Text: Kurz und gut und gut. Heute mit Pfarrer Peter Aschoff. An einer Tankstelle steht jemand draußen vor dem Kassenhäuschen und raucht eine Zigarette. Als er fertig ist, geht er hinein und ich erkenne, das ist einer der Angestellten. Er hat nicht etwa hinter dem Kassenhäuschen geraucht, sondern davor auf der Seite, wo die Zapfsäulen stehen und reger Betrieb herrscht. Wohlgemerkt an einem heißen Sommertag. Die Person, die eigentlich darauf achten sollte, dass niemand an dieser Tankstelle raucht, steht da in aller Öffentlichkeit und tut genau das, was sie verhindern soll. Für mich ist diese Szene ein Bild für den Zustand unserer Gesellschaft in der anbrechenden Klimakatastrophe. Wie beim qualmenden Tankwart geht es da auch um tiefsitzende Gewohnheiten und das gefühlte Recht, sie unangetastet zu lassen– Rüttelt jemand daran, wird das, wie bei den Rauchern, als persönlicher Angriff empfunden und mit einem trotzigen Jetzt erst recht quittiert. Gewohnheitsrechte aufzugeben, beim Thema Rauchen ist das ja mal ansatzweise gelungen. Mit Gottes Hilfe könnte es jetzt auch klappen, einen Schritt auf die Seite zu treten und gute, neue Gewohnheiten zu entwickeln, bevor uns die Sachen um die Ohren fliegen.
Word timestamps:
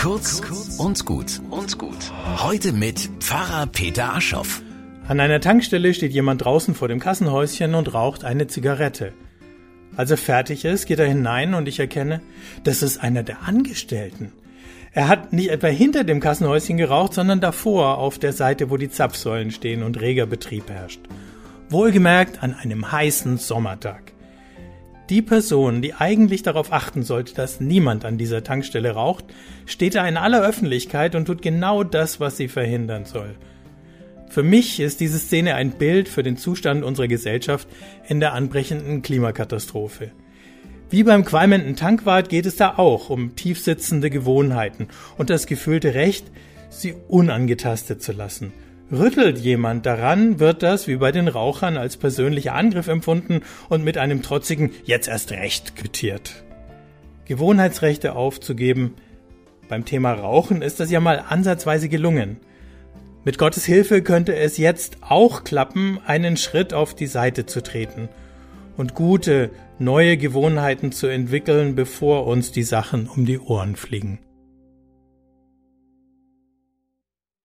Kurz 0.00 0.40
und 0.78 1.04
gut 1.04 1.42
und 1.50 1.76
gut. 1.76 2.10
Heute 2.38 2.72
mit 2.72 3.10
Pfarrer 3.18 3.66
Peter 3.66 4.14
Aschoff. 4.14 4.62
An 5.06 5.20
einer 5.20 5.42
Tankstelle 5.42 5.92
steht 5.92 6.12
jemand 6.12 6.42
draußen 6.42 6.74
vor 6.74 6.88
dem 6.88 7.00
Kassenhäuschen 7.00 7.74
und 7.74 7.92
raucht 7.92 8.24
eine 8.24 8.46
Zigarette. 8.46 9.12
Als 9.96 10.10
er 10.10 10.16
fertig 10.16 10.64
ist, 10.64 10.86
geht 10.86 11.00
er 11.00 11.06
hinein 11.06 11.52
und 11.52 11.68
ich 11.68 11.78
erkenne, 11.80 12.22
das 12.64 12.82
ist 12.82 13.02
einer 13.02 13.22
der 13.22 13.42
Angestellten. 13.42 14.32
Er 14.92 15.06
hat 15.06 15.34
nicht 15.34 15.50
etwa 15.50 15.66
hinter 15.66 16.02
dem 16.02 16.20
Kassenhäuschen 16.20 16.78
geraucht, 16.78 17.12
sondern 17.12 17.42
davor 17.42 17.98
auf 17.98 18.18
der 18.18 18.32
Seite, 18.32 18.70
wo 18.70 18.78
die 18.78 18.88
Zapfsäulen 18.88 19.50
stehen 19.50 19.82
und 19.82 20.00
reger 20.00 20.24
Betrieb 20.24 20.70
herrscht. 20.70 21.02
Wohlgemerkt 21.68 22.42
an 22.42 22.54
einem 22.54 22.90
heißen 22.90 23.36
Sommertag. 23.36 24.14
Die 25.10 25.22
Person, 25.22 25.82
die 25.82 25.94
eigentlich 25.94 26.44
darauf 26.44 26.72
achten 26.72 27.02
sollte, 27.02 27.34
dass 27.34 27.60
niemand 27.60 28.04
an 28.04 28.16
dieser 28.16 28.44
Tankstelle 28.44 28.92
raucht, 28.92 29.24
steht 29.66 29.96
da 29.96 30.06
in 30.06 30.16
aller 30.16 30.40
Öffentlichkeit 30.40 31.16
und 31.16 31.24
tut 31.24 31.42
genau 31.42 31.82
das, 31.82 32.20
was 32.20 32.36
sie 32.36 32.46
verhindern 32.46 33.04
soll. 33.04 33.34
Für 34.28 34.44
mich 34.44 34.78
ist 34.78 35.00
diese 35.00 35.18
Szene 35.18 35.56
ein 35.56 35.72
Bild 35.72 36.08
für 36.08 36.22
den 36.22 36.36
Zustand 36.36 36.84
unserer 36.84 37.08
Gesellschaft 37.08 37.66
in 38.06 38.20
der 38.20 38.34
anbrechenden 38.34 39.02
Klimakatastrophe. 39.02 40.12
Wie 40.90 41.02
beim 41.02 41.24
qualmenden 41.24 41.74
Tankwart 41.74 42.28
geht 42.28 42.46
es 42.46 42.54
da 42.54 42.74
auch 42.76 43.10
um 43.10 43.34
tiefsitzende 43.34 44.10
Gewohnheiten 44.10 44.86
und 45.18 45.28
das 45.28 45.46
gefühlte 45.46 45.94
Recht, 45.94 46.30
sie 46.68 46.94
unangetastet 47.08 48.00
zu 48.00 48.12
lassen– 48.12 48.52
Rüttelt 48.92 49.38
jemand 49.38 49.86
daran, 49.86 50.40
wird 50.40 50.64
das, 50.64 50.88
wie 50.88 50.96
bei 50.96 51.12
den 51.12 51.28
Rauchern, 51.28 51.76
als 51.76 51.96
persönlicher 51.96 52.54
Angriff 52.54 52.88
empfunden 52.88 53.42
und 53.68 53.84
mit 53.84 53.98
einem 53.98 54.22
trotzigen 54.22 54.72
Jetzt 54.84 55.06
erst 55.06 55.30
recht 55.30 55.76
quittiert. 55.76 56.42
Gewohnheitsrechte 57.26 58.16
aufzugeben, 58.16 58.94
beim 59.68 59.84
Thema 59.84 60.12
Rauchen 60.14 60.62
ist 60.62 60.80
das 60.80 60.90
ja 60.90 60.98
mal 60.98 61.24
ansatzweise 61.28 61.88
gelungen. 61.88 62.38
Mit 63.24 63.38
Gottes 63.38 63.64
Hilfe 63.64 64.02
könnte 64.02 64.34
es 64.34 64.58
jetzt 64.58 64.96
auch 65.02 65.44
klappen, 65.44 66.00
einen 66.04 66.36
Schritt 66.36 66.74
auf 66.74 66.94
die 66.94 67.06
Seite 67.06 67.46
zu 67.46 67.62
treten 67.62 68.08
und 68.76 68.94
gute, 68.94 69.50
neue 69.78 70.16
Gewohnheiten 70.16 70.90
zu 70.90 71.06
entwickeln, 71.06 71.76
bevor 71.76 72.26
uns 72.26 72.50
die 72.50 72.64
Sachen 72.64 73.08
um 73.08 73.26
die 73.26 73.38
Ohren 73.38 73.76
fliegen. 73.76 74.18